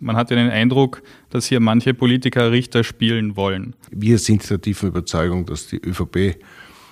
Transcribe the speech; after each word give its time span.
Man 0.00 0.16
hat 0.16 0.30
ja 0.30 0.36
den 0.36 0.50
Eindruck, 0.50 1.02
dass 1.28 1.46
hier 1.46 1.60
manche 1.60 1.92
Politiker 1.92 2.50
Richter 2.50 2.84
spielen 2.84 3.36
wollen. 3.36 3.74
Wir 3.90 4.18
sind 4.18 4.48
der 4.48 4.60
tiefen 4.60 4.88
Überzeugung, 4.88 5.44
dass 5.44 5.66
die 5.68 5.76
ÖVP, 5.76 6.42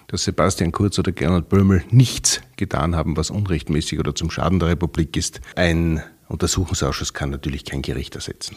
dass 0.08 0.24
Sebastian 0.24 0.72
Kurz 0.72 0.98
oder 0.98 1.12
Gernot 1.12 1.48
Böhmel 1.48 1.82
nichts 1.90 2.42
getan 2.56 2.94
haben, 2.94 3.16
was 3.16 3.30
unrechtmäßig 3.30 3.98
oder 3.98 4.14
zum 4.14 4.30
Schaden 4.30 4.58
der 4.58 4.68
Republik 4.68 5.16
ist. 5.16 5.40
Ein 5.56 6.02
Untersuchungsausschuss 6.28 7.14
kann 7.14 7.30
natürlich 7.30 7.64
kein 7.64 7.80
Gericht 7.80 8.14
ersetzen. 8.14 8.56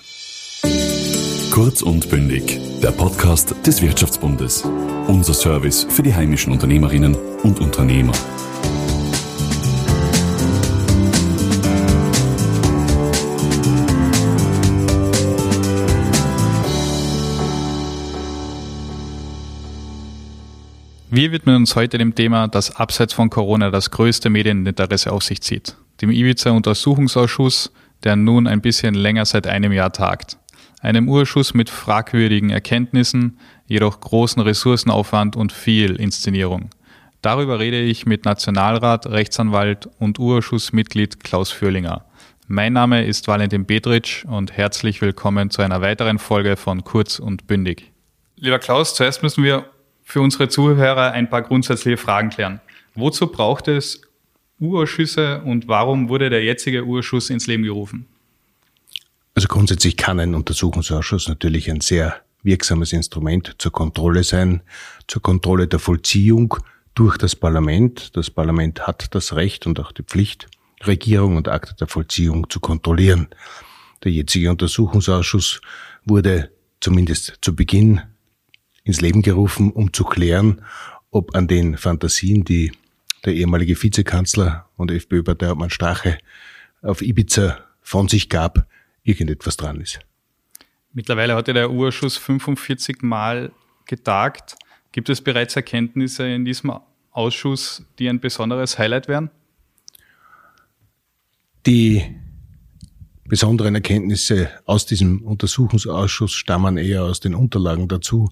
Kurz 1.52 1.82
und 1.82 2.10
bündig, 2.10 2.60
der 2.82 2.92
Podcast 2.92 3.56
des 3.66 3.82
Wirtschaftsbundes. 3.82 4.64
Unser 5.08 5.34
Service 5.34 5.86
für 5.90 6.04
die 6.04 6.14
heimischen 6.14 6.52
Unternehmerinnen 6.52 7.16
und 7.44 7.60
Unternehmer. 7.60 8.14
Wir 21.32 21.38
widmen 21.38 21.56
uns 21.56 21.78
heute 21.78 21.98
dem 21.98 22.14
Thema, 22.14 22.50
das 22.50 22.76
abseits 22.76 23.14
von 23.14 23.30
Corona 23.30 23.72
das 23.72 23.90
größte 23.90 24.30
Medieninteresse 24.30 25.14
auf 25.14 25.24
sich 25.24 25.40
zieht. 25.40 25.78
Dem 26.02 26.12
Ibiza-Untersuchungsausschuss, 26.12 27.72
der 28.04 28.18
nun 28.18 28.48
ein 28.48 28.60
bisschen 28.60 28.96
länger 28.96 29.24
seit 29.24 29.48
einem 29.48 29.72
Jahr 29.72 29.94
tagt. 29.94 30.38
Einem 30.82 31.08
Urschuss 31.08 31.54
mit 31.54 31.70
fragwürdigen 31.70 32.50
Erkenntnissen, 32.50 33.40
jedoch 33.66 34.02
großen 34.02 34.42
Ressourcenaufwand 34.42 35.38
und 35.38 35.54
viel 35.54 35.96
Inszenierung. 35.96 36.70
Darüber 37.22 37.60
rede 37.60 37.80
ich 37.80 38.06
mit 38.06 38.26
Nationalrat, 38.26 39.08
Rechtsanwalt 39.08 39.88
und 40.00 40.20
Urschussmitglied 40.20 41.24
Klaus 41.24 41.50
Fürlinger. 41.50 42.04
Mein 42.48 42.74
Name 42.74 43.06
ist 43.06 43.30
Valentin 43.30 43.66
Bedritsch 43.66 44.26
und 44.26 44.58
herzlich 44.58 45.00
willkommen 45.00 45.50
zu 45.50 45.62
einer 45.62 45.80
weiteren 45.80 46.20
Folge 46.20 46.58
von 46.58 46.84
Kurz 46.84 47.20
und 47.20 47.48
Bündig. 47.48 47.90
Lieber 48.36 48.60
Klaus, 48.60 48.96
zuerst 48.96 49.24
müssen 49.24 49.46
wir 49.46 49.64
für 50.12 50.22
unsere 50.22 50.50
Zuhörer 50.50 51.14
ein 51.14 51.30
paar 51.30 51.42
grundsätzliche 51.42 51.96
Fragen 51.96 52.30
klären. 52.30 52.60
Wozu 52.96 53.28
braucht 53.28 53.70
es 53.70 54.02
Urausschüsse 54.60 55.42
und 55.46 55.70
warum 55.70 56.10
wurde 56.10 56.30
der 56.30 56.44
jetzige 56.44 56.84
Urschuss 56.84 57.30
ins 57.30 57.48
Leben 57.48 57.64
gerufen? 57.64 58.08
Also 59.36 59.48
grundsätzlich 59.48 59.96
kann 59.96 60.20
ein 60.20 60.36
Untersuchungsausschuss 60.36 61.30
natürlich 61.30 61.72
ein 61.72 61.80
sehr 61.80 62.16
wirksames 62.44 62.92
Instrument 62.92 63.56
zur 63.58 63.72
Kontrolle 63.72 64.26
sein, 64.26 64.62
zur 65.08 65.22
Kontrolle 65.22 65.68
der 65.68 65.80
Vollziehung 65.80 66.58
durch 66.94 67.18
das 67.18 67.34
Parlament. 67.34 68.18
Das 68.18 68.30
Parlament 68.30 68.86
hat 68.86 69.16
das 69.16 69.34
Recht 69.34 69.66
und 69.66 69.80
auch 69.80 69.94
die 69.94 70.04
Pflicht, 70.04 70.48
Regierung 70.84 71.38
und 71.38 71.48
Akte 71.48 71.74
der 71.80 71.88
Vollziehung 71.88 72.50
zu 72.50 72.60
kontrollieren. 72.60 73.30
Der 74.04 74.12
jetzige 74.12 74.50
Untersuchungsausschuss 74.50 75.62
wurde 76.04 76.52
zumindest 76.82 77.38
zu 77.40 77.56
Beginn 77.56 78.02
ins 78.84 79.02
Leben 79.02 79.22
gerufen, 79.22 79.72
um 79.72 79.94
zu 79.94 80.04
klären, 80.04 80.62
ob 81.12 81.36
an 81.36 81.48
den 81.48 81.78
Fantasien, 81.78 82.44
die 82.44 82.72
der 83.26 83.34
ehemalige 83.34 83.82
Vizekanzler 83.82 84.68
und 84.78 84.92
FPÖ-Parteiobmann 84.92 85.70
Strache 85.70 86.18
auf 86.82 87.02
Ibiza 87.02 87.60
von 87.82 88.08
sich 88.08 88.30
gab, 88.30 88.66
irgendetwas 89.04 89.58
dran 89.58 89.80
ist. 89.82 90.00
Mittlerweile 90.94 91.36
hatte 91.36 91.54
der 91.54 91.72
Urschuss 91.72 92.18
45 92.18 93.02
Mal 93.02 93.52
getagt. 93.86 94.56
Gibt 94.92 95.10
es 95.10 95.22
bereits 95.22 95.56
Erkenntnisse 95.56 96.28
in 96.28 96.44
diesem 96.44 96.74
Ausschuss, 97.12 97.86
die 98.00 98.10
ein 98.10 98.20
besonderes 98.20 98.78
Highlight 98.78 99.08
wären? 99.08 99.30
Die 101.66 102.16
besonderen 103.32 103.76
Erkenntnisse 103.76 104.50
aus 104.66 104.86
diesem 104.86 105.22
Untersuchungsausschuss 105.22 106.34
stammen 106.34 106.76
eher 106.76 107.04
aus 107.04 107.22
den 107.22 107.34
Unterlagen 107.34 107.88
dazu. 107.88 108.28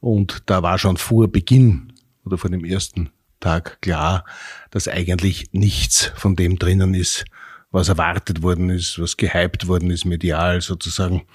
Und 0.00 0.44
da 0.46 0.62
war 0.62 0.78
schon 0.78 0.96
vor 0.96 1.28
Beginn 1.28 1.92
oder 2.24 2.38
vor 2.38 2.48
dem 2.48 2.64
ersten 2.64 3.10
Tag 3.40 3.82
klar, 3.82 4.24
dass 4.70 4.88
eigentlich 4.88 5.50
nichts 5.52 6.10
von 6.16 6.36
dem 6.36 6.58
drinnen 6.58 6.94
ist, 6.94 7.26
was 7.70 7.90
erwartet 7.90 8.40
worden 8.40 8.70
ist, 8.70 8.98
was 8.98 9.18
gehypt 9.18 9.68
worden 9.68 9.90
ist, 9.90 10.06
medial 10.06 10.62
sozusagen, 10.62 11.26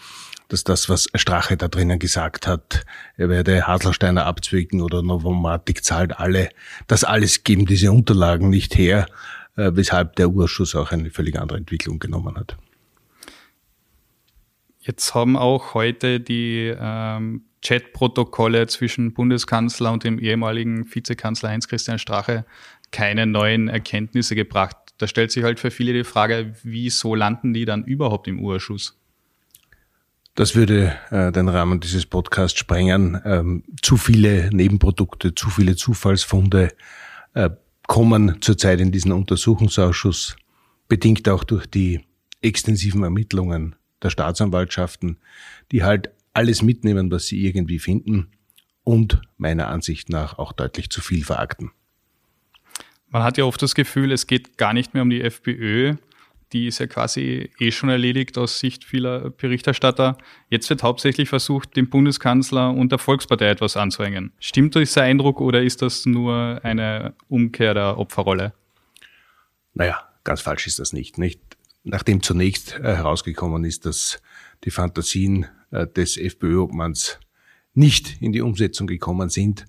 dass 0.47 0.63
das, 0.63 0.89
was 0.89 1.07
Strache 1.13 1.57
da 1.57 1.67
drinnen 1.67 1.99
gesagt 1.99 2.47
hat, 2.47 2.87
er 3.17 3.29
werde 3.29 3.67
Haselsteiner 3.67 4.25
abzwicken 4.25 4.81
oder 4.81 5.03
Novomatic 5.03 5.83
zahlt 5.83 6.17
alle, 6.17 6.49
das 6.87 7.03
alles 7.03 7.43
geben 7.43 7.67
diese 7.67 7.91
Unterlagen 7.91 8.49
nicht 8.49 8.75
her, 8.75 9.05
äh, 9.57 9.69
weshalb 9.75 10.15
der 10.15 10.29
Urschuss 10.29 10.73
auch 10.73 10.91
eine 10.91 11.11
völlig 11.11 11.39
andere 11.39 11.59
Entwicklung 11.59 11.99
genommen 11.99 12.35
hat. 12.35 12.57
Jetzt 14.85 15.15
haben 15.15 15.35
auch 15.35 15.73
heute 15.73 16.19
die 16.19 16.71
ähm, 16.79 17.45
Chatprotokolle 17.63 18.67
zwischen 18.67 19.15
Bundeskanzler 19.15 19.91
und 19.91 20.03
dem 20.03 20.19
ehemaligen 20.19 20.85
Vizekanzler 20.93 21.49
Heinz-Christian 21.49 21.97
Strache 21.97 22.45
keine 22.91 23.25
neuen 23.25 23.67
Erkenntnisse 23.67 24.35
gebracht. 24.35 24.77
Da 24.99 25.07
stellt 25.07 25.31
sich 25.31 25.43
halt 25.43 25.59
für 25.59 25.71
viele 25.71 25.91
die 25.91 26.03
Frage, 26.03 26.53
wieso 26.61 27.15
landen 27.15 27.51
die 27.51 27.65
dann 27.65 27.83
überhaupt 27.83 28.27
im 28.27 28.39
Urschuss? 28.39 28.95
Das 30.35 30.55
würde 30.55 30.95
äh, 31.09 31.31
den 31.31 31.49
Rahmen 31.49 31.79
dieses 31.79 32.05
Podcasts 32.05 32.59
sprengen. 32.59 33.19
Ähm, 33.25 33.63
zu 33.81 33.97
viele 33.97 34.51
Nebenprodukte, 34.53 35.33
zu 35.33 35.49
viele 35.49 35.75
Zufallsfunde 35.75 36.73
äh, 37.33 37.49
kommen 37.87 38.39
zurzeit 38.41 38.79
in 38.81 38.91
diesen 38.91 39.13
Untersuchungsausschuss, 39.13 40.35
bedingt 40.87 41.27
auch 41.27 41.43
durch 41.43 41.65
die 41.65 42.01
extensiven 42.43 43.01
Ermittlungen 43.01 43.75
der 44.05 44.09
Staatsanwaltschaften, 44.09 45.17
die 45.71 45.83
halt 45.83 46.11
alles 46.33 46.61
mitnehmen, 46.61 47.11
was 47.11 47.27
sie 47.27 47.45
irgendwie 47.45 47.79
finden 47.79 48.27
und 48.83 49.21
meiner 49.37 49.67
Ansicht 49.67 50.09
nach 50.09 50.37
auch 50.37 50.53
deutlich 50.53 50.89
zu 50.89 51.01
viel 51.01 51.25
verakten. 51.25 51.71
Man 53.09 53.23
hat 53.23 53.37
ja 53.37 53.45
oft 53.45 53.61
das 53.61 53.75
Gefühl, 53.75 54.11
es 54.11 54.27
geht 54.27 54.57
gar 54.57 54.73
nicht 54.73 54.93
mehr 54.93 55.03
um 55.03 55.09
die 55.09 55.21
FPÖ. 55.21 55.95
Die 56.53 56.67
ist 56.67 56.79
ja 56.79 56.87
quasi 56.87 57.49
eh 57.59 57.71
schon 57.71 57.89
erledigt 57.89 58.37
aus 58.37 58.59
Sicht 58.59 58.83
vieler 58.83 59.31
Berichterstatter. 59.31 60.17
Jetzt 60.49 60.69
wird 60.69 60.83
hauptsächlich 60.83 61.29
versucht, 61.29 61.75
dem 61.75 61.89
Bundeskanzler 61.89 62.71
und 62.71 62.91
der 62.91 62.99
Volkspartei 62.99 63.49
etwas 63.49 63.77
anzuhängen. 63.77 64.31
Stimmt 64.39 64.75
dieser 64.75 65.01
Eindruck 65.01 65.41
oder 65.41 65.63
ist 65.63 65.81
das 65.81 66.05
nur 66.05 66.59
eine 66.63 67.15
Umkehr 67.27 67.73
der 67.73 67.97
Opferrolle? 67.97 68.53
Naja, 69.73 70.07
ganz 70.23 70.41
falsch 70.41 70.67
ist 70.67 70.79
das 70.79 70.93
nicht. 70.93 71.17
nicht? 71.17 71.39
Nachdem 71.87 72.23
zunächst 72.23 72.79
äh, 72.79 72.95
herausgekommen 72.95 73.63
ist, 73.63 73.85
dass 73.85 74.19
die 74.63 74.71
Fantasien 74.71 75.45
äh, 75.69 75.85
des 75.85 76.17
FPÖ-Obmanns 76.17 77.19
nicht 77.75 78.21
in 78.23 78.33
die 78.33 78.41
Umsetzung 78.41 78.87
gekommen 78.87 79.29
sind, 79.29 79.65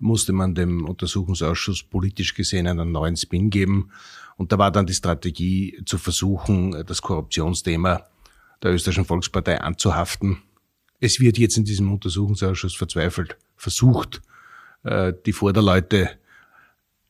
musste 0.00 0.32
man 0.32 0.56
dem 0.56 0.84
Untersuchungsausschuss 0.84 1.84
politisch 1.84 2.34
gesehen 2.34 2.66
einen 2.66 2.90
neuen 2.90 3.16
Spin 3.16 3.50
geben. 3.50 3.92
Und 4.36 4.50
da 4.50 4.58
war 4.58 4.72
dann 4.72 4.86
die 4.86 4.94
Strategie 4.94 5.80
zu 5.86 5.96
versuchen, 5.96 6.84
das 6.86 7.02
Korruptionsthema 7.02 8.04
der 8.62 8.72
österreichischen 8.72 9.04
Volkspartei 9.04 9.60
anzuhaften. 9.60 10.42
Es 10.98 11.20
wird 11.20 11.38
jetzt 11.38 11.56
in 11.56 11.64
diesem 11.64 11.92
Untersuchungsausschuss 11.92 12.74
verzweifelt 12.74 13.36
versucht, 13.54 14.22
äh, 14.82 15.12
die 15.24 15.32
Vorderleute 15.32 16.18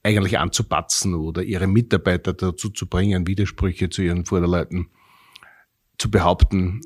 eigentlich 0.02 0.38
anzupatzen 0.38 1.14
oder 1.14 1.42
ihre 1.42 1.66
Mitarbeiter 1.66 2.32
dazu 2.32 2.70
zu 2.70 2.86
bringen, 2.86 3.26
Widersprüche 3.26 3.90
zu 3.90 4.02
ihren 4.02 4.24
Vorderleuten 4.24 4.88
zu 5.98 6.10
behaupten. 6.10 6.80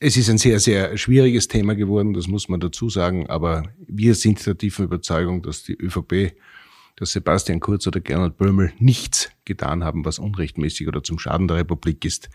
Es 0.00 0.16
ist 0.16 0.28
ein 0.28 0.38
sehr, 0.38 0.60
sehr 0.60 0.96
schwieriges 0.98 1.48
Thema 1.48 1.74
geworden, 1.74 2.12
das 2.12 2.26
muss 2.26 2.48
man 2.48 2.60
dazu 2.60 2.90
sagen, 2.90 3.30
aber 3.30 3.64
wir 3.86 4.14
sind 4.14 4.44
der 4.44 4.58
tiefen 4.58 4.84
Überzeugung, 4.84 5.42
dass 5.42 5.62
die 5.62 5.74
ÖVP, 5.74 6.34
dass 6.96 7.12
Sebastian 7.12 7.60
Kurz 7.60 7.86
oder 7.86 8.00
Gernot 8.00 8.36
Böhmel 8.36 8.72
nichts 8.78 9.30
getan 9.44 9.82
haben, 9.82 10.04
was 10.04 10.18
unrechtmäßig 10.18 10.88
oder 10.88 11.02
zum 11.02 11.18
Schaden 11.18 11.48
der 11.48 11.58
Republik 11.58 12.04
ist. 12.04 12.28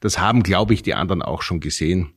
Das 0.00 0.18
haben, 0.18 0.42
glaube 0.42 0.74
ich, 0.74 0.82
die 0.82 0.94
anderen 0.94 1.22
auch 1.22 1.42
schon 1.42 1.60
gesehen. 1.60 2.12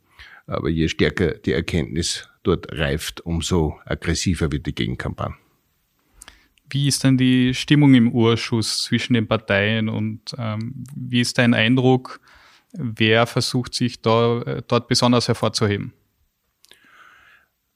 Aber 0.47 0.69
je 0.69 0.87
stärker 0.89 1.33
die 1.33 1.53
Erkenntnis 1.53 2.29
dort 2.43 2.71
reift, 2.71 3.21
umso 3.21 3.79
aggressiver 3.85 4.51
wird 4.51 4.65
die 4.65 4.75
Gegenkampagne. 4.75 5.35
Wie 6.69 6.87
ist 6.87 7.03
denn 7.03 7.17
die 7.17 7.53
Stimmung 7.53 7.93
im 7.93 8.11
Urschuss 8.11 8.83
zwischen 8.83 9.13
den 9.13 9.27
Parteien 9.27 9.89
und 9.89 10.21
ähm, 10.37 10.83
wie 10.95 11.21
ist 11.21 11.37
dein 11.37 11.53
Eindruck, 11.53 12.19
wer 12.73 13.27
versucht 13.27 13.73
sich 13.73 14.01
da, 14.01 14.41
äh, 14.41 14.61
dort 14.67 14.87
besonders 14.87 15.27
hervorzuheben? 15.27 15.93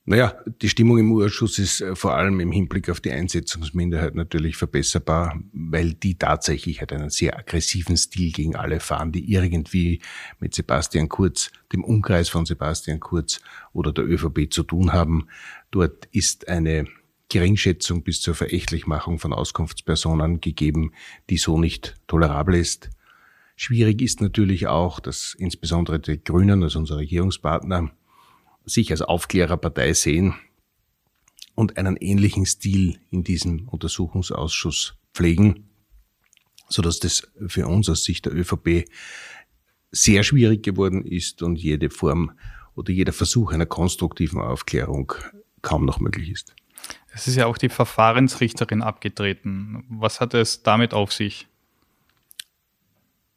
Naja, 0.09 0.33
die 0.63 0.69
Stimmung 0.69 0.97
im 0.97 1.11
Urschuss 1.11 1.59
ist 1.59 1.81
äh, 1.81 1.95
vor 1.95 2.15
allem 2.15 2.39
im 2.39 2.51
Hinblick 2.51 2.89
auf 2.89 2.99
die 2.99 3.11
Einsetzungsminderheit 3.11 4.15
natürlich 4.15 4.57
verbesserbar, 4.57 5.39
weil 5.53 5.93
die 5.93 6.17
tatsächlich 6.17 6.79
halt 6.79 6.91
einen 6.93 7.11
sehr 7.11 7.37
aggressiven 7.37 7.95
Stil 7.95 8.31
gegen 8.31 8.55
alle 8.55 8.79
fahren, 8.79 9.11
die 9.11 9.31
irgendwie 9.31 10.01
mit 10.39 10.55
Sebastian 10.55 11.09
Kurz, 11.09 11.51
dem 11.71 11.83
Umkreis 11.83 12.27
von 12.27 12.47
Sebastian 12.47 12.99
Kurz 12.99 13.39
oder 13.71 13.91
der 13.91 14.03
ÖVP 14.03 14.51
zu 14.51 14.63
tun 14.63 14.93
haben. 14.93 15.27
Dort 15.69 16.07
ist 16.11 16.47
eine 16.47 16.87
Geringschätzung 17.29 18.03
bis 18.03 18.21
zur 18.21 18.35
Verächtlichmachung 18.35 19.19
von 19.19 19.33
Auskunftspersonen 19.33 20.41
gegeben, 20.41 20.93
die 21.29 21.37
so 21.37 21.59
nicht 21.59 21.95
tolerabel 22.07 22.55
ist. 22.55 22.89
Schwierig 23.55 24.01
ist 24.01 24.19
natürlich 24.21 24.67
auch, 24.67 24.99
dass 24.99 25.35
insbesondere 25.37 25.99
die 25.99 26.23
Grünen, 26.23 26.63
also 26.63 26.79
unser 26.79 26.97
Regierungspartner, 26.97 27.91
sich 28.65 28.91
als 28.91 29.01
Aufklärerpartei 29.01 29.93
sehen 29.93 30.33
und 31.55 31.77
einen 31.77 31.97
ähnlichen 31.97 32.45
Stil 32.45 32.99
in 33.11 33.23
diesem 33.23 33.67
Untersuchungsausschuss 33.67 34.95
pflegen, 35.13 35.69
so 36.67 36.81
dass 36.81 36.99
das 36.99 37.29
für 37.47 37.67
uns 37.67 37.89
aus 37.89 38.03
Sicht 38.03 38.25
der 38.25 38.33
ÖVP 38.33 38.85
sehr 39.91 40.23
schwierig 40.23 40.63
geworden 40.63 41.03
ist 41.05 41.41
und 41.43 41.57
jede 41.57 41.89
Form 41.89 42.31
oder 42.75 42.91
jeder 42.91 43.11
Versuch 43.11 43.51
einer 43.51 43.65
konstruktiven 43.65 44.39
Aufklärung 44.39 45.13
kaum 45.61 45.85
noch 45.85 45.99
möglich 45.99 46.29
ist. 46.29 46.55
Es 47.13 47.27
ist 47.27 47.35
ja 47.35 47.47
auch 47.47 47.57
die 47.57 47.69
Verfahrensrichterin 47.69 48.81
abgetreten. 48.81 49.83
Was 49.89 50.21
hat 50.21 50.33
es 50.33 50.63
damit 50.63 50.93
auf 50.93 51.11
sich? 51.11 51.47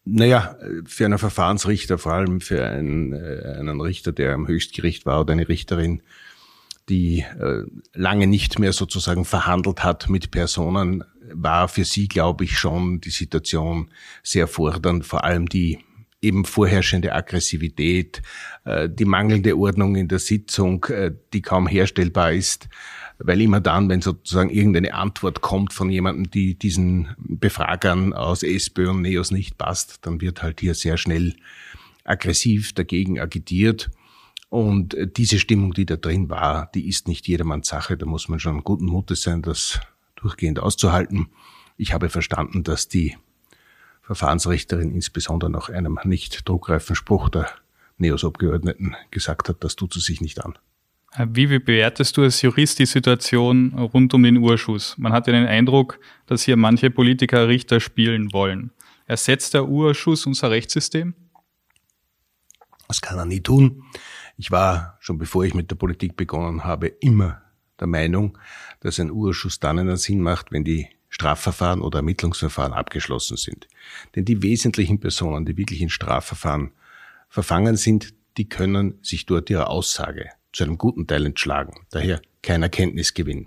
Naja, 0.04 0.56
für 0.84 1.04
einen 1.04 1.18
Verfahrensrichter, 1.18 1.96
vor 1.96 2.12
allem 2.12 2.40
für 2.40 2.66
einen, 2.66 3.12
äh, 3.12 3.56
einen 3.58 3.80
Richter, 3.80 4.12
der 4.12 4.34
am 4.34 4.48
Höchstgericht 4.48 5.06
war 5.06 5.20
oder 5.20 5.32
eine 5.32 5.48
Richterin, 5.48 6.02
die 6.88 7.20
äh, 7.20 7.62
lange 7.94 8.26
nicht 8.26 8.58
mehr 8.58 8.72
sozusagen 8.72 9.24
verhandelt 9.24 9.84
hat 9.84 10.08
mit 10.08 10.32
Personen, 10.32 11.04
war 11.32 11.68
für 11.68 11.84
sie, 11.84 12.08
glaube 12.08 12.44
ich, 12.44 12.58
schon 12.58 13.00
die 13.00 13.10
Situation 13.10 13.90
sehr 14.24 14.48
fordernd, 14.48 15.06
vor 15.06 15.22
allem 15.22 15.48
die 15.48 15.78
eben 16.20 16.44
vorherrschende 16.44 17.12
Aggressivität, 17.12 18.22
äh, 18.64 18.88
die 18.88 19.04
mangelnde 19.04 19.56
Ordnung 19.56 19.94
in 19.94 20.08
der 20.08 20.18
Sitzung, 20.18 20.84
die 21.32 21.42
kaum 21.42 21.68
herstellbar 21.68 22.32
ist 22.32 22.68
weil 23.18 23.40
immer 23.40 23.60
dann, 23.60 23.88
wenn 23.88 24.00
sozusagen 24.00 24.50
irgendeine 24.50 24.94
Antwort 24.94 25.40
kommt 25.40 25.72
von 25.72 25.90
jemandem, 25.90 26.30
die 26.30 26.54
diesen 26.58 27.14
Befragern 27.18 28.12
aus 28.12 28.42
SPÖ 28.42 28.90
und 28.90 29.02
NEOS 29.02 29.30
nicht 29.30 29.58
passt, 29.58 30.06
dann 30.06 30.20
wird 30.20 30.42
halt 30.42 30.60
hier 30.60 30.74
sehr 30.74 30.96
schnell 30.96 31.34
aggressiv 32.04 32.72
dagegen 32.72 33.20
agitiert. 33.20 33.90
Und 34.48 34.96
diese 35.16 35.38
Stimmung, 35.38 35.72
die 35.72 35.86
da 35.86 35.96
drin 35.96 36.28
war, 36.28 36.70
die 36.74 36.88
ist 36.88 37.08
nicht 37.08 37.26
jedermanns 37.26 37.68
Sache. 37.68 37.96
Da 37.96 38.04
muss 38.04 38.28
man 38.28 38.38
schon 38.38 38.64
guten 38.64 38.86
Mutes 38.86 39.22
sein, 39.22 39.40
das 39.40 39.80
durchgehend 40.16 40.58
auszuhalten. 40.58 41.28
Ich 41.78 41.94
habe 41.94 42.10
verstanden, 42.10 42.62
dass 42.62 42.88
die 42.88 43.16
Verfahrensrichterin 44.02 44.94
insbesondere 44.94 45.50
nach 45.50 45.68
einem 45.70 45.98
nicht 46.04 46.48
druckreifen 46.48 46.96
Spruch 46.96 47.28
der 47.28 47.48
NEOS-Abgeordneten 47.98 48.94
gesagt 49.10 49.48
hat, 49.48 49.64
das 49.64 49.76
tut 49.76 49.94
sie 49.94 50.00
sich 50.00 50.20
nicht 50.20 50.44
an. 50.44 50.58
Wie 51.18 51.46
bewertest 51.46 52.16
du 52.16 52.22
als 52.22 52.40
Jurist 52.40 52.78
die 52.78 52.86
Situation 52.86 53.74
rund 53.74 54.14
um 54.14 54.22
den 54.22 54.38
Urschuss? 54.38 54.96
Man 54.96 55.12
hat 55.12 55.26
ja 55.26 55.34
den 55.34 55.46
Eindruck, 55.46 56.00
dass 56.24 56.42
hier 56.42 56.56
manche 56.56 56.90
Politiker 56.90 57.48
Richter 57.48 57.80
spielen 57.80 58.32
wollen. 58.32 58.70
Ersetzt 59.06 59.52
der 59.52 59.68
Urschuss 59.68 60.24
unser 60.24 60.50
Rechtssystem? 60.50 61.14
Das 62.88 63.02
kann 63.02 63.18
er 63.18 63.26
nie 63.26 63.40
tun. 63.40 63.84
Ich 64.38 64.50
war, 64.50 64.96
schon 65.00 65.18
bevor 65.18 65.44
ich 65.44 65.52
mit 65.52 65.70
der 65.70 65.76
Politik 65.76 66.16
begonnen 66.16 66.64
habe, 66.64 66.86
immer 66.88 67.42
der 67.78 67.88
Meinung, 67.88 68.38
dass 68.80 68.98
ein 68.98 69.10
Urschuss 69.10 69.60
dann 69.60 69.78
einen 69.78 69.98
Sinn 69.98 70.22
macht, 70.22 70.50
wenn 70.50 70.64
die 70.64 70.88
Strafverfahren 71.10 71.82
oder 71.82 71.98
Ermittlungsverfahren 71.98 72.72
abgeschlossen 72.72 73.36
sind. 73.36 73.68
Denn 74.16 74.24
die 74.24 74.42
wesentlichen 74.42 74.98
Personen, 74.98 75.44
die 75.44 75.58
wirklich 75.58 75.82
in 75.82 75.90
Strafverfahren 75.90 76.70
verfangen 77.28 77.76
sind, 77.76 78.14
die 78.38 78.48
können 78.48 78.98
sich 79.02 79.26
dort 79.26 79.50
ihrer 79.50 79.68
Aussage 79.68 80.30
zu 80.52 80.64
einem 80.64 80.78
guten 80.78 81.06
Teil 81.06 81.26
entschlagen. 81.26 81.74
Daher 81.90 82.20
kein 82.42 82.62
Erkenntnisgewinn. 82.62 83.46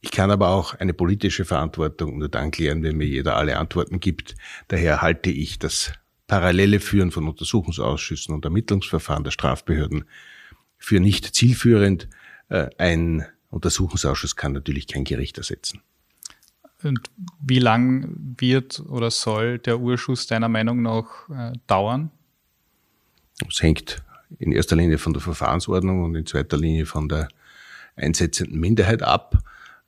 Ich 0.00 0.10
kann 0.10 0.30
aber 0.30 0.48
auch 0.50 0.74
eine 0.74 0.92
politische 0.92 1.44
Verantwortung 1.44 2.18
nur 2.18 2.28
dann 2.28 2.50
klären, 2.50 2.82
wenn 2.82 2.96
mir 2.96 3.06
jeder 3.06 3.36
alle 3.36 3.56
Antworten 3.56 4.00
gibt. 4.00 4.34
Daher 4.68 5.00
halte 5.00 5.30
ich 5.30 5.58
das 5.58 5.92
parallele 6.26 6.80
Führen 6.80 7.10
von 7.10 7.26
Untersuchungsausschüssen 7.26 8.34
und 8.34 8.44
Ermittlungsverfahren 8.44 9.24
der 9.24 9.30
Strafbehörden 9.30 10.04
für 10.76 11.00
nicht 11.00 11.34
zielführend. 11.34 12.08
Äh, 12.48 12.68
ein 12.76 13.24
Untersuchungsausschuss 13.48 14.36
kann 14.36 14.52
natürlich 14.52 14.86
kein 14.88 15.04
Gericht 15.04 15.38
ersetzen. 15.38 15.80
Und 16.82 17.00
wie 17.40 17.58
lang 17.58 18.14
wird 18.38 18.80
oder 18.80 19.10
soll 19.10 19.58
der 19.58 19.80
Urschuss 19.80 20.26
deiner 20.26 20.50
Meinung 20.50 20.82
nach 20.82 21.28
äh, 21.30 21.52
dauern? 21.66 22.10
Es 23.48 23.62
hängt 23.62 24.04
in 24.38 24.52
erster 24.52 24.76
Linie 24.76 24.98
von 24.98 25.12
der 25.12 25.22
Verfahrensordnung 25.22 26.02
und 26.04 26.14
in 26.14 26.26
zweiter 26.26 26.56
Linie 26.56 26.86
von 26.86 27.08
der 27.08 27.28
einsetzenden 27.96 28.58
Minderheit 28.58 29.02
ab. 29.02 29.38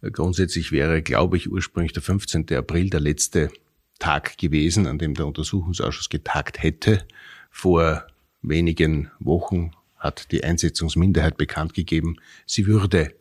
Grundsätzlich 0.03 0.73
wäre, 0.73 1.03
glaube 1.03 1.37
ich, 1.37 1.51
ursprünglich 1.51 1.93
der 1.93 2.03
15. 2.03 2.47
April 2.55 2.91
der 2.91 3.01
letzte 3.01 3.51
Tag 3.99 4.39
gewesen, 4.39 4.87
an 4.87 4.99
dem 4.99 5.15
der 5.15 5.27
Untersuchungsausschuss 5.27 6.09
getagt 6.09 6.63
hätte. 6.63 7.05
Vor 7.51 8.07
wenigen 8.43 9.11
Wochen 9.19 9.73
hat 9.97 10.31
die 10.31 10.45
Einsetzungsminderheit 10.45 11.37
bekannt 11.37 11.75
gegeben, 11.75 12.17
sie 12.45 12.67
würde 12.67 13.15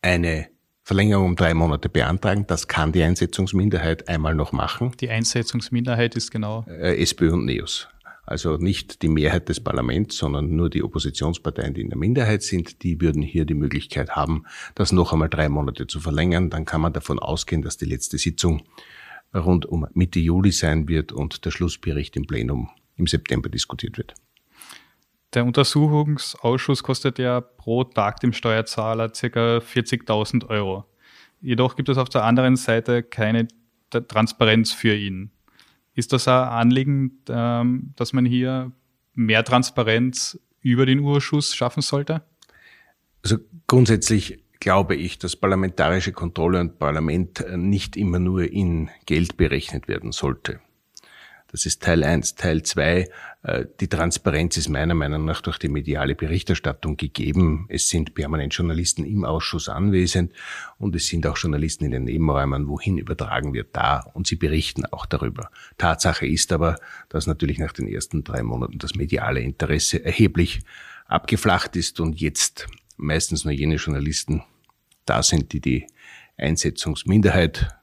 eine 0.00 0.48
Verlängerung 0.82 1.26
um 1.26 1.36
drei 1.36 1.52
Monate 1.52 1.90
beantragen. 1.90 2.46
Das 2.46 2.66
kann 2.66 2.92
die 2.92 3.02
Einsetzungsminderheit 3.02 4.08
einmal 4.08 4.34
noch 4.34 4.52
machen. 4.52 4.92
Die 5.00 5.10
Einsetzungsminderheit 5.10 6.16
ist 6.16 6.30
genau. 6.30 6.64
Äh, 6.66 7.02
SPÖ 7.02 7.32
und 7.34 7.44
NEOS. 7.44 7.88
Also 8.28 8.58
nicht 8.58 9.00
die 9.00 9.08
Mehrheit 9.08 9.48
des 9.48 9.58
Parlaments, 9.58 10.18
sondern 10.18 10.54
nur 10.54 10.68
die 10.68 10.82
Oppositionsparteien, 10.82 11.72
die 11.72 11.80
in 11.80 11.88
der 11.88 11.96
Minderheit 11.96 12.42
sind, 12.42 12.82
die 12.82 13.00
würden 13.00 13.22
hier 13.22 13.46
die 13.46 13.54
Möglichkeit 13.54 14.10
haben, 14.16 14.44
das 14.74 14.92
noch 14.92 15.14
einmal 15.14 15.30
drei 15.30 15.48
Monate 15.48 15.86
zu 15.86 15.98
verlängern. 15.98 16.50
Dann 16.50 16.66
kann 16.66 16.82
man 16.82 16.92
davon 16.92 17.18
ausgehen, 17.18 17.62
dass 17.62 17.78
die 17.78 17.86
letzte 17.86 18.18
Sitzung 18.18 18.64
rund 19.34 19.64
um 19.64 19.86
Mitte 19.94 20.20
Juli 20.20 20.52
sein 20.52 20.88
wird 20.88 21.10
und 21.10 21.46
der 21.46 21.52
Schlussbericht 21.52 22.16
im 22.16 22.26
Plenum 22.26 22.68
im 22.96 23.06
September 23.06 23.48
diskutiert 23.48 23.96
wird. 23.96 24.12
Der 25.32 25.46
Untersuchungsausschuss 25.46 26.82
kostet 26.82 27.18
ja 27.18 27.40
pro 27.40 27.84
Tag 27.84 28.20
dem 28.20 28.34
Steuerzahler 28.34 29.08
ca. 29.08 29.56
40.000 29.56 30.46
Euro. 30.50 30.84
Jedoch 31.40 31.76
gibt 31.76 31.88
es 31.88 31.96
auf 31.96 32.10
der 32.10 32.24
anderen 32.24 32.56
Seite 32.56 33.02
keine 33.02 33.48
Transparenz 33.90 34.70
für 34.72 34.94
ihn. 34.94 35.30
Ist 35.98 36.12
das 36.12 36.28
ein 36.28 36.34
Anliegen, 36.44 37.24
ähm, 37.28 37.92
dass 37.96 38.12
man 38.12 38.24
hier 38.24 38.70
mehr 39.14 39.42
Transparenz 39.42 40.38
über 40.60 40.86
den 40.86 41.00
Urschuss 41.00 41.56
schaffen 41.56 41.82
sollte? 41.82 42.22
Also 43.24 43.38
grundsätzlich 43.66 44.44
glaube 44.60 44.94
ich, 44.94 45.18
dass 45.18 45.34
parlamentarische 45.34 46.12
Kontrolle 46.12 46.60
und 46.60 46.78
Parlament 46.78 47.44
nicht 47.56 47.96
immer 47.96 48.20
nur 48.20 48.44
in 48.44 48.90
Geld 49.06 49.36
berechnet 49.36 49.88
werden 49.88 50.12
sollte. 50.12 50.60
Das 51.50 51.64
ist 51.64 51.82
Teil 51.82 52.04
eins. 52.04 52.34
Teil 52.34 52.62
zwei: 52.62 53.08
äh, 53.42 53.64
die 53.80 53.88
Transparenz 53.88 54.56
ist 54.58 54.68
meiner 54.68 54.94
Meinung 54.94 55.24
nach 55.24 55.40
durch 55.40 55.58
die 55.58 55.68
mediale 55.68 56.14
Berichterstattung 56.14 56.96
gegeben. 56.96 57.66
Es 57.70 57.88
sind 57.88 58.14
permanent 58.14 58.54
Journalisten 58.54 59.04
im 59.04 59.24
Ausschuss 59.24 59.68
anwesend 59.68 60.32
und 60.78 60.94
es 60.94 61.06
sind 61.06 61.26
auch 61.26 61.38
Journalisten 61.38 61.84
in 61.84 61.90
den 61.92 62.04
Nebenräumen, 62.04 62.68
wohin 62.68 62.98
übertragen 62.98 63.54
wird, 63.54 63.74
da 63.74 64.00
und 64.12 64.26
sie 64.26 64.36
berichten 64.36 64.84
auch 64.86 65.06
darüber. 65.06 65.50
Tatsache 65.78 66.26
ist 66.26 66.52
aber, 66.52 66.76
dass 67.08 67.26
natürlich 67.26 67.58
nach 67.58 67.72
den 67.72 67.88
ersten 67.88 68.24
drei 68.24 68.42
Monaten 68.42 68.78
das 68.78 68.94
mediale 68.94 69.40
Interesse 69.40 70.04
erheblich 70.04 70.60
abgeflacht 71.06 71.76
ist 71.76 71.98
und 72.00 72.20
jetzt 72.20 72.66
meistens 72.98 73.44
nur 73.44 73.54
jene 73.54 73.76
Journalisten 73.76 74.42
da 75.06 75.22
sind, 75.22 75.52
die 75.54 75.60
die 75.60 75.86
Einsetzungsminderheit 76.36 77.77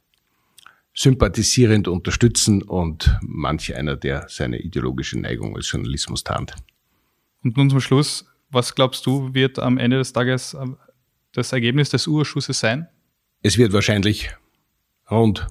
sympathisierend 0.95 1.87
unterstützen 1.89 2.63
und 2.63 3.17
manch 3.21 3.75
einer, 3.75 3.97
der 3.97 4.27
seine 4.29 4.59
ideologische 4.59 5.19
Neigung 5.19 5.55
als 5.55 5.69
Journalismus 5.69 6.23
tarnt. 6.23 6.55
Und 7.43 7.57
nun 7.57 7.69
zum 7.69 7.81
Schluss, 7.81 8.25
was 8.49 8.73
glaubst 8.73 9.05
du, 9.05 9.33
wird 9.33 9.59
am 9.59 9.77
Ende 9.77 9.97
des 9.97 10.13
Tages 10.13 10.53
äh, 10.53 10.65
das 11.33 11.51
Ergebnis 11.51 11.89
des 11.89 12.07
Urschusses 12.07 12.59
sein? 12.59 12.87
Es 13.43 13.57
wird 13.57 13.73
wahrscheinlich 13.73 14.31
rund 15.11 15.45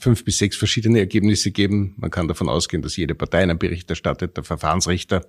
fünf 0.00 0.24
bis 0.24 0.38
sechs 0.38 0.56
verschiedene 0.56 0.98
Ergebnisse 0.98 1.52
geben. 1.52 1.94
Man 1.98 2.10
kann 2.10 2.26
davon 2.26 2.48
ausgehen, 2.48 2.82
dass 2.82 2.96
jede 2.96 3.14
Partei 3.14 3.42
einen 3.42 3.58
Bericht 3.58 3.88
erstattet, 3.90 4.36
der 4.36 4.44
Verfahrensrichter. 4.44 5.26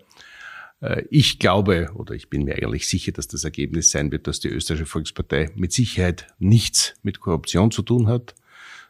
Äh, 0.80 1.04
ich 1.10 1.40
glaube 1.40 1.92
oder 1.94 2.16
ich 2.16 2.30
bin 2.30 2.46
mir 2.46 2.56
eigentlich 2.56 2.88
sicher, 2.88 3.12
dass 3.12 3.28
das 3.28 3.44
Ergebnis 3.44 3.92
sein 3.92 4.14
wird, 4.14 4.28
dass 4.28 4.40
die 4.40 4.48
österreichische 4.48 4.86
Volkspartei 4.86 5.50
mit 5.56 5.74
Sicherheit 5.74 6.28
nichts 6.40 6.96
mit 7.04 7.20
Korruption 7.20 7.70
zu 7.70 7.82
tun 7.82 8.08
hat 8.08 8.34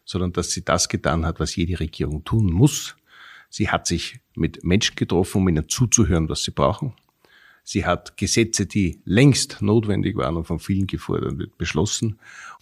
sondern 0.07 0.33
dass 0.33 0.51
sie 0.51 0.63
das 0.63 0.89
getan 0.89 1.25
hat, 1.25 1.39
was 1.39 1.55
jede 1.55 1.79
Regierung 1.79 2.23
tun 2.23 2.51
muss. 2.51 2.95
Sie 3.49 3.69
hat 3.69 3.85
sich 3.85 4.19
mit 4.35 4.63
Menschen 4.63 4.95
getroffen, 4.95 5.41
um 5.41 5.49
ihnen 5.49 5.69
zuzuhören, 5.69 6.29
was 6.29 6.43
sie 6.43 6.51
brauchen. 6.51 6.93
Sie 7.63 7.85
hat 7.85 8.15
Gesetze, 8.15 8.65
die 8.65 9.01
längst 9.03 9.61
notwendig 9.61 10.15
waren 10.15 10.37
und 10.37 10.45
von 10.45 10.59
vielen 10.59 10.87
gefordert 10.87 11.37
wird, 11.37 11.57
beschlossen. 11.57 12.19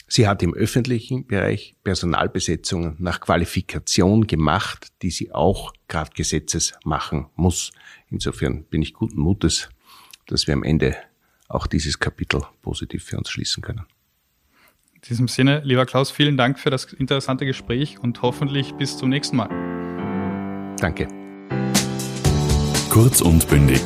Sie 0.08 0.28
hat 0.28 0.42
im 0.42 0.56
öffentlichen 0.56 1.28
Bereich 1.28 1.76
Personalbesetzungen 1.84 2.96
nach 2.98 3.20
Qualifikation 3.20 4.26
gemacht, 4.26 4.92
die 5.04 5.12
sie 5.12 5.32
auch 5.32 5.74
Kraftgesetzes 5.88 6.74
machen 6.84 7.28
muss. 7.36 7.72
Insofern 8.10 8.64
bin 8.64 8.82
ich 8.82 8.94
guten 8.94 9.20
Mutes, 9.20 9.70
dass 10.26 10.48
wir 10.48 10.56
am 10.56 10.64
Ende 10.64 10.96
auch 11.48 11.68
dieses 11.68 12.00
Kapitel 12.00 12.42
positiv 12.64 13.04
für 13.04 13.18
uns 13.18 13.30
schließen 13.30 13.62
können 13.62 13.86
diesem 15.10 15.28
Sinne, 15.28 15.62
lieber 15.64 15.86
Klaus, 15.86 16.12
vielen 16.12 16.38
Dank 16.38 16.60
für 16.60 16.70
das 16.70 16.92
interessante 16.94 17.46
Gespräch 17.46 18.00
und 18.00 18.22
hoffentlich 18.22 18.74
bis 18.74 18.98
zum 18.98 19.10
nächsten 19.10 19.38
Mal. 19.38 19.50
Danke. 20.80 21.08
Kurz 22.90 23.22
und 23.22 23.48
bündig. 23.48 23.82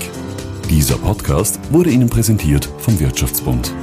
Dieser 0.70 0.98
Podcast 0.98 1.60
wurde 1.72 1.90
Ihnen 1.90 2.10
präsentiert 2.10 2.66
vom 2.80 3.00
Wirtschaftsbund. 3.00 3.74